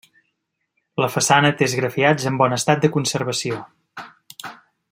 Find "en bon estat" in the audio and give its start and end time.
2.31-2.83